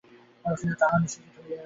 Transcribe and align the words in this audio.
অবশেষে 0.45 0.75
তাহাও 0.81 0.97
নিঃশেষিত 1.01 1.35
হইয়া 1.35 1.47
গেল। 1.47 1.59